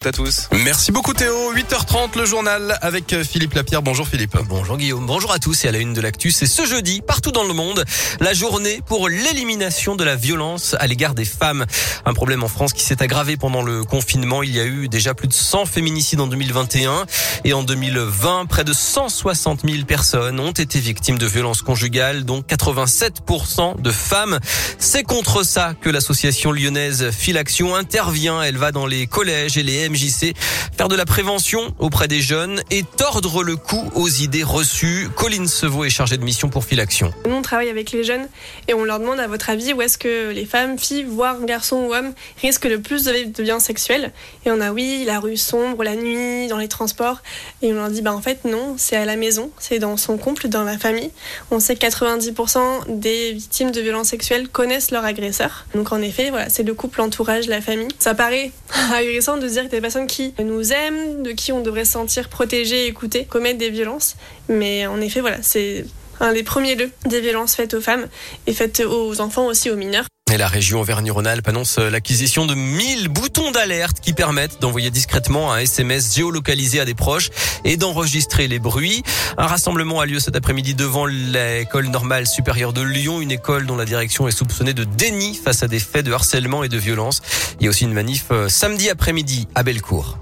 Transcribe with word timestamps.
tous. 0.00 0.48
Merci 0.64 0.92
beaucoup 0.92 1.12
Théo. 1.12 1.52
8h30 1.52 2.16
le 2.16 2.24
journal 2.24 2.78
avec 2.80 3.12
euh, 3.12 3.22
Philippe 3.22 3.52
Lapierre. 3.52 3.82
Bonjour 3.82 4.08
Philippe. 4.08 4.34
Bonjour 4.48 4.78
Guillaume. 4.78 5.04
Bonjour 5.04 5.30
à 5.30 5.38
tous 5.38 5.66
et 5.66 5.68
à 5.68 5.72
la 5.72 5.78
une 5.78 5.92
de 5.92 6.00
l'actu. 6.00 6.30
C'est 6.30 6.46
ce 6.46 6.64
jeudi, 6.64 7.02
partout 7.02 7.32
dans 7.32 7.44
le 7.44 7.52
monde, 7.52 7.84
la 8.18 8.32
journée 8.32 8.80
pour 8.86 9.10
l'élimination 9.10 9.96
de 9.96 10.04
la 10.04 10.16
violence 10.16 10.74
à 10.80 10.86
l'égard 10.86 11.12
des 11.12 11.26
femmes. 11.26 11.66
Un 12.06 12.14
problème 12.14 12.42
en 12.42 12.48
France 12.48 12.72
qui 12.72 12.82
s'est 12.82 13.02
aggravé 13.02 13.36
pendant 13.36 13.60
le 13.60 13.84
confinement. 13.84 14.42
Il 14.42 14.56
y 14.56 14.58
a 14.58 14.64
eu 14.64 14.88
déjà 14.88 15.12
plus 15.12 15.28
de 15.28 15.34
100 15.34 15.66
féminicides 15.66 16.20
en 16.20 16.28
2021 16.28 17.04
et 17.44 17.52
en 17.52 17.62
2020, 17.62 18.46
près 18.46 18.64
de 18.64 18.72
160 18.72 19.66
000 19.68 19.84
personnes 19.84 20.40
ont 20.40 20.52
été 20.52 20.80
victimes 20.80 21.18
de 21.18 21.26
violences 21.26 21.60
conjugales, 21.60 22.24
dont 22.24 22.40
87% 22.40 23.82
de 23.82 23.90
femmes. 23.90 24.38
C'est 24.78 25.02
contre 25.02 25.42
ça 25.42 25.74
que 25.78 25.90
l'association 25.90 26.52
lyonnaise 26.52 27.10
Filaction 27.10 27.74
intervient. 27.74 28.42
Elle 28.42 28.56
va 28.56 28.72
dans 28.72 28.86
les 28.86 29.06
collèges 29.06 29.58
et 29.58 29.62
les 29.62 29.89
MJC, 29.90 30.34
faire 30.76 30.88
de 30.88 30.96
la 30.96 31.04
prévention 31.04 31.74
auprès 31.78 32.08
des 32.08 32.20
jeunes 32.20 32.62
et 32.70 32.82
tordre 32.82 33.42
le 33.42 33.56
cou 33.56 33.82
aux 33.94 34.08
idées 34.08 34.42
reçues. 34.42 35.08
Colline 35.16 35.48
Sevaux 35.48 35.84
est 35.84 35.90
chargée 35.90 36.16
de 36.16 36.24
mission 36.24 36.48
pour 36.48 36.64
Filaction. 36.64 37.12
Nous, 37.26 37.34
on 37.34 37.42
travaille 37.42 37.68
avec 37.68 37.92
les 37.92 38.04
jeunes 38.04 38.28
et 38.68 38.74
on 38.74 38.84
leur 38.84 39.00
demande 39.00 39.20
à 39.20 39.26
votre 39.26 39.50
avis 39.50 39.72
où 39.72 39.82
est-ce 39.82 39.98
que 39.98 40.30
les 40.30 40.46
femmes, 40.46 40.78
filles, 40.78 41.04
voire 41.04 41.40
garçons 41.44 41.76
ou 41.76 41.94
hommes 41.94 42.12
risquent 42.40 42.66
le 42.66 42.80
plus 42.80 43.04
de 43.04 43.42
violences 43.42 43.64
sexuelles. 43.64 44.12
Et 44.46 44.50
on 44.50 44.60
a 44.60 44.72
oui, 44.72 45.04
la 45.06 45.20
rue 45.20 45.36
sombre, 45.36 45.84
la 45.84 45.96
nuit, 45.96 46.48
dans 46.48 46.58
les 46.58 46.68
transports. 46.68 47.22
Et 47.62 47.72
on 47.72 47.76
leur 47.76 47.90
dit, 47.90 48.02
bah 48.02 48.12
en 48.12 48.20
fait 48.20 48.44
non, 48.44 48.74
c'est 48.76 48.96
à 48.96 49.04
la 49.04 49.16
maison, 49.16 49.50
c'est 49.58 49.78
dans 49.78 49.96
son 49.96 50.18
couple, 50.18 50.48
dans 50.48 50.64
la 50.64 50.78
famille. 50.78 51.10
On 51.50 51.60
sait 51.60 51.76
que 51.76 51.86
90% 51.86 52.98
des 52.98 53.32
victimes 53.32 53.70
de 53.70 53.80
violences 53.80 54.08
sexuelles 54.08 54.48
connaissent 54.48 54.90
leur 54.90 55.04
agresseur. 55.04 55.66
Donc 55.74 55.92
en 55.92 56.00
effet, 56.00 56.30
voilà, 56.30 56.48
c'est 56.48 56.62
le 56.62 56.74
couple, 56.74 57.00
l'entourage, 57.00 57.46
la 57.46 57.60
famille. 57.60 57.88
Ça 57.98 58.14
paraît 58.14 58.52
agressant 58.94 59.36
de 59.36 59.48
dire 59.48 59.68
que 59.68 59.79
des 59.80 59.82
personnes 59.82 60.06
qui 60.06 60.34
nous 60.38 60.72
aiment, 60.72 61.22
de 61.22 61.32
qui 61.32 61.52
on 61.52 61.62
devrait 61.62 61.86
se 61.86 61.92
sentir 61.92 62.28
protégé, 62.28 62.86
écouté, 62.86 63.24
commettent 63.24 63.58
des 63.58 63.70
violences. 63.70 64.16
Mais 64.48 64.86
en 64.86 65.00
effet, 65.00 65.20
voilà, 65.20 65.38
c'est 65.42 65.86
un 66.20 66.34
des 66.34 66.42
premiers 66.42 66.74
lieux 66.74 66.90
des 67.06 67.22
violences 67.22 67.54
faites 67.54 67.72
aux 67.72 67.80
femmes 67.80 68.06
et 68.46 68.52
faites 68.52 68.80
aux 68.80 69.20
enfants 69.22 69.46
aussi, 69.46 69.70
aux 69.70 69.76
mineurs. 69.76 70.04
Et 70.32 70.36
la 70.36 70.46
région 70.46 70.80
Auvergne-Rhône-Alpes 70.80 71.48
annonce 71.48 71.78
l'acquisition 71.78 72.46
de 72.46 72.54
1000 72.54 73.08
boutons 73.08 73.50
d'alerte 73.50 73.98
qui 74.00 74.12
permettent 74.12 74.60
d'envoyer 74.60 74.90
discrètement 74.90 75.52
un 75.52 75.58
SMS 75.58 76.14
géolocalisé 76.14 76.78
à 76.78 76.84
des 76.84 76.94
proches 76.94 77.30
et 77.64 77.76
d'enregistrer 77.76 78.46
les 78.46 78.60
bruits. 78.60 79.02
Un 79.38 79.46
rassemblement 79.46 79.98
a 79.98 80.06
lieu 80.06 80.20
cet 80.20 80.36
après-midi 80.36 80.74
devant 80.74 81.06
l'école 81.06 81.88
normale 81.88 82.28
supérieure 82.28 82.72
de 82.72 82.82
Lyon, 82.82 83.20
une 83.20 83.32
école 83.32 83.66
dont 83.66 83.76
la 83.76 83.84
direction 83.84 84.28
est 84.28 84.32
soupçonnée 84.32 84.74
de 84.74 84.84
déni 84.84 85.34
face 85.34 85.64
à 85.64 85.68
des 85.68 85.80
faits 85.80 86.06
de 86.06 86.12
harcèlement 86.12 86.62
et 86.62 86.68
de 86.68 86.78
violence. 86.78 87.22
Il 87.58 87.64
y 87.64 87.66
a 87.66 87.70
aussi 87.70 87.84
une 87.84 87.92
manif 87.92 88.26
euh, 88.30 88.48
samedi 88.48 88.88
après-midi 88.88 89.48
à 89.56 89.64
Bellecour. 89.64 90.18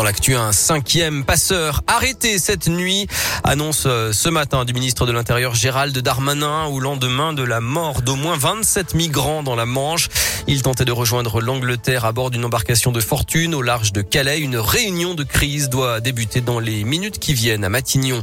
Dans 0.00 0.04
l'actu, 0.04 0.34
un 0.34 0.52
cinquième 0.52 1.24
passeur 1.24 1.82
arrêté 1.86 2.38
cette 2.38 2.68
nuit, 2.68 3.06
annonce 3.44 3.84
euh, 3.84 4.14
ce 4.14 4.30
matin 4.30 4.64
du 4.64 4.72
ministre 4.72 5.04
de 5.04 5.12
l'Intérieur 5.12 5.54
Gérald 5.54 5.98
Darmanin 5.98 6.64
au 6.64 6.80
lendemain 6.80 7.34
de 7.34 7.42
la 7.42 7.60
mort 7.60 8.00
d'au 8.00 8.16
moins 8.16 8.38
27 8.38 8.94
migrants 8.94 9.42
dans 9.42 9.56
la 9.56 9.66
Manche. 9.66 10.08
Il 10.46 10.62
tentait 10.62 10.86
de 10.86 10.92
rejoindre 10.92 11.42
l'Angleterre 11.42 12.06
à 12.06 12.12
bord 12.12 12.30
d'une 12.30 12.46
embarcation 12.46 12.92
de 12.92 13.00
fortune 13.02 13.54
au 13.54 13.60
large 13.60 13.92
de 13.92 14.00
Calais. 14.00 14.40
Une 14.40 14.56
réunion 14.56 15.14
de 15.14 15.22
crise 15.22 15.68
doit 15.68 16.00
débuter 16.00 16.40
dans 16.40 16.60
les 16.60 16.82
minutes 16.82 17.18
qui 17.18 17.34
viennent 17.34 17.62
à 17.62 17.68
Matignon. 17.68 18.22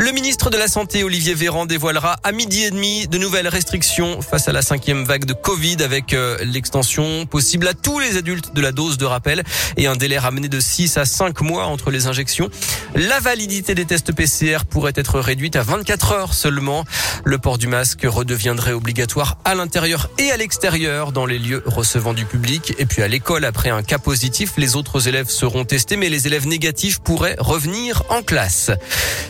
Le 0.00 0.12
ministre 0.12 0.48
de 0.48 0.56
la 0.56 0.68
Santé, 0.68 1.02
Olivier 1.02 1.34
Véran, 1.34 1.66
dévoilera 1.66 2.18
à 2.22 2.30
midi 2.30 2.62
et 2.62 2.70
demi 2.70 3.08
de 3.08 3.18
nouvelles 3.18 3.48
restrictions 3.48 4.22
face 4.22 4.46
à 4.46 4.52
la 4.52 4.62
cinquième 4.62 5.04
vague 5.04 5.24
de 5.24 5.32
Covid 5.32 5.82
avec 5.82 6.14
euh, 6.14 6.38
l'extension 6.44 7.26
possible 7.26 7.66
à 7.66 7.74
tous 7.74 7.98
les 7.98 8.16
adultes 8.16 8.54
de 8.54 8.60
la 8.60 8.70
dose 8.70 8.96
de 8.96 9.04
rappel 9.04 9.42
et 9.76 9.88
un 9.88 9.96
délai 9.96 10.16
ramené 10.16 10.48
de 10.48 10.60
6 10.60 10.98
à 10.98 11.04
5 11.04 11.40
mois 11.40 11.64
entre 11.64 11.90
les 11.90 12.06
injections. 12.06 12.48
La 12.94 13.18
validité 13.18 13.74
des 13.74 13.86
tests 13.86 14.12
PCR 14.12 14.58
pourrait 14.70 14.92
être 14.94 15.18
réduite 15.18 15.56
à 15.56 15.62
24 15.62 16.12
heures 16.12 16.32
seulement. 16.32 16.84
Le 17.24 17.38
port 17.38 17.58
du 17.58 17.66
masque 17.66 18.02
redeviendrait 18.04 18.74
obligatoire 18.74 19.38
à 19.44 19.56
l'intérieur 19.56 20.10
et 20.18 20.30
à 20.30 20.36
l'extérieur 20.36 21.10
dans 21.10 21.26
les 21.26 21.40
lieux 21.40 21.64
recevant 21.66 22.14
du 22.14 22.24
public. 22.24 22.72
Et 22.78 22.86
puis 22.86 23.02
à 23.02 23.08
l'école, 23.08 23.44
après 23.44 23.70
un 23.70 23.82
cas 23.82 23.98
positif, 23.98 24.52
les 24.58 24.76
autres 24.76 25.08
élèves 25.08 25.28
seront 25.28 25.64
testés, 25.64 25.96
mais 25.96 26.08
les 26.08 26.28
élèves 26.28 26.46
négatifs 26.46 27.00
pourraient 27.00 27.36
revenir 27.40 28.04
en 28.10 28.22
classe. 28.22 28.70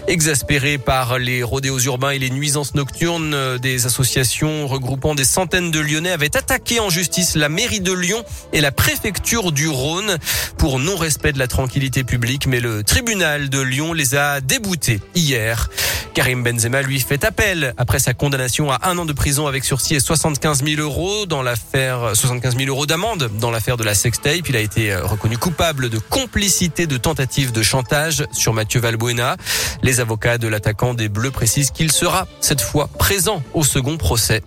Exaspéré 0.07 0.58
par 0.85 1.19
les 1.19 1.45
rodéos 1.45 1.79
urbains 1.79 2.11
et 2.11 2.19
les 2.19 2.31
nuisances 2.31 2.75
nocturnes, 2.75 3.59
des 3.59 3.87
associations 3.87 4.67
regroupant 4.67 5.15
des 5.15 5.25
centaines 5.25 5.71
de 5.71 5.79
Lyonnais 5.79 6.11
avaient 6.11 6.37
attaqué 6.37 6.81
en 6.81 6.91
justice 6.91 7.37
la 7.37 7.49
mairie 7.49 7.81
de 7.81 7.93
Lyon 7.93 8.25
et 8.53 8.61
la 8.61 8.73
préfecture 8.73 9.53
du 9.53 9.69
Rhône 9.69 10.19
pour 10.57 10.81
non-respect 10.81 11.33
de 11.33 11.39
la 11.39 11.47
tranquillité 11.47 12.03
publique, 12.03 12.49
mais 12.49 12.59
le 12.59 12.83
tribunal 12.83 13.51
de 13.51 13.61
Lyon 13.61 13.93
les 13.93 14.17
a 14.17 14.41
déboutés 14.41 15.01
hier. 15.15 15.71
Karim 16.19 16.43
Benzema 16.43 16.83
lui 16.83 16.99
fait 16.99 17.23
appel 17.23 17.75
après 17.77 18.01
sa 18.01 18.13
condamnation 18.13 18.73
à 18.73 18.89
un 18.89 18.99
an 18.99 19.05
de 19.05 19.13
prison 19.13 19.47
avec 19.47 19.65
sursis 19.65 19.95
et 19.95 20.01
75 20.01 20.65
000 20.65 20.83
euros 20.83 21.27
dans 21.27 21.43
l'affaire 21.43 22.11
75 22.13 22.57
000 22.57 22.69
euros 22.69 22.87
d'amende 22.87 23.31
dans 23.39 23.53
l'affaire 23.53 23.77
de 23.77 23.85
la 23.85 23.95
sextape. 23.95 24.49
Il 24.49 24.57
a 24.57 24.61
été 24.61 24.93
euh, 24.93 25.07
reconnu 25.07 25.39
coupable 25.39 25.91
de 25.91 25.99
complicité 26.01 26.89
de 26.89 26.97
tentative 26.97 27.53
de 27.53 27.63
chantage 27.63 28.25
sur 28.33 28.53
Mathieu 28.53 28.81
Valbuena. 28.81 29.37
Les 29.85 30.01
avocats 30.01 30.39
de 30.39 30.49
l'attaquant 30.49 30.93
des 30.93 31.09
Bleus 31.09 31.31
précisent 31.31 31.71
qu'il 31.71 31.93
sera 31.93 32.27
cette 32.41 32.63
fois 32.63 32.89
présent 32.99 33.41
au 33.55 33.63
second 33.63 33.97
procès. 33.97 34.43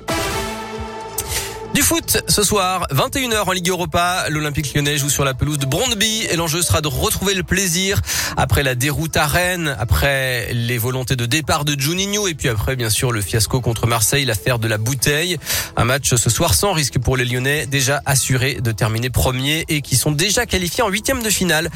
Du 1.82 1.88
foot 1.88 2.22
ce 2.28 2.44
soir, 2.44 2.86
21h 2.94 3.42
en 3.48 3.52
Ligue 3.54 3.70
Europa. 3.70 4.26
L'Olympique 4.30 4.72
lyonnais 4.76 5.00
joue 5.00 5.10
sur 5.10 5.26
la 5.26 5.34
pelouse 5.34 5.58
de 5.58 5.66
Brondby 5.66 6.28
et 6.30 6.36
l'enjeu 6.36 6.62
sera 6.62 6.80
de 6.80 6.88
retrouver 6.88 7.34
le 7.34 7.42
plaisir 7.42 8.00
après 8.38 8.62
la 8.62 8.76
déroute 8.76 9.18
à 9.18 9.26
Rennes, 9.26 9.76
après 9.80 10.54
les 10.54 10.78
volontés 10.78 11.16
de 11.16 11.26
départ 11.26 11.66
de 11.66 11.74
Juninho 11.78 12.28
et 12.28 12.36
puis 12.36 12.50
après 12.50 12.76
bien 12.76 12.92
sûr 12.92 13.12
le 13.12 13.20
fiasco 13.20 13.62
contre 13.62 13.88
Marseille, 13.88 14.26
l'affaire 14.26 14.60
de 14.60 14.68
la 14.68 14.78
bouteille. 14.78 15.40
Un 15.76 15.86
match 15.86 16.14
ce 16.14 16.30
soir 16.30 16.54
sans 16.54 16.74
risque 16.74 17.00
pour 17.00 17.18
les 17.18 17.26
Lyonnais, 17.26 17.66
déjà 17.66 18.00
assurés 18.06 18.60
de 18.62 18.72
terminer 18.72 19.10
premier 19.10 19.66
et 19.68 19.82
qui 19.82 19.96
sont 19.96 20.12
déjà 20.12 20.46
qualifiés 20.46 20.84
en 20.84 20.90
huitième 20.90 21.24
de 21.24 21.32
finale. 21.32 21.72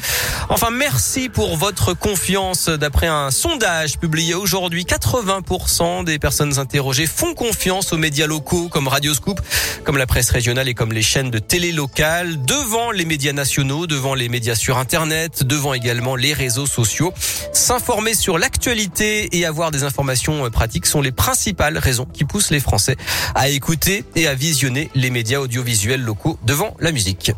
Enfin, 0.50 0.70
merci 0.70 1.28
pour 1.28 1.56
votre 1.56 1.94
confiance. 1.94 2.68
D'après 2.68 3.08
un 3.08 3.32
sondage 3.32 3.98
publié 3.98 4.34
aujourd'hui, 4.34 4.84
80% 4.84 6.04
des 6.04 6.20
personnes 6.20 6.60
interrogées 6.60 7.08
font 7.08 7.34
confiance 7.34 7.92
aux 7.92 7.98
médias 7.98 8.28
locaux 8.28 8.68
comme 8.68 8.86
Radio 8.86 9.12
Scoop 9.12 9.40
comme 9.84 9.95
la 9.96 10.06
presse 10.06 10.30
régionale 10.30 10.68
et 10.68 10.74
comme 10.74 10.92
les 10.92 11.02
chaînes 11.02 11.30
de 11.30 11.38
télé 11.38 11.72
locales, 11.72 12.44
devant 12.44 12.90
les 12.90 13.04
médias 13.04 13.32
nationaux, 13.32 13.86
devant 13.86 14.14
les 14.14 14.28
médias 14.28 14.54
sur 14.54 14.78
Internet, 14.78 15.44
devant 15.44 15.74
également 15.74 16.16
les 16.16 16.32
réseaux 16.32 16.66
sociaux. 16.66 17.12
S'informer 17.52 18.14
sur 18.14 18.38
l'actualité 18.38 19.36
et 19.36 19.44
avoir 19.44 19.70
des 19.70 19.84
informations 19.84 20.46
euh, 20.46 20.50
pratiques 20.50 20.86
sont 20.86 21.00
les 21.00 21.12
principales 21.12 21.78
raisons 21.78 22.06
qui 22.06 22.24
poussent 22.24 22.50
les 22.50 22.60
Français 22.60 22.96
à 23.34 23.48
écouter 23.48 24.04
et 24.14 24.26
à 24.26 24.34
visionner 24.34 24.90
les 24.94 25.10
médias 25.10 25.38
audiovisuels 25.38 26.02
locaux 26.02 26.38
devant 26.44 26.76
la 26.80 26.92
musique. 26.92 27.32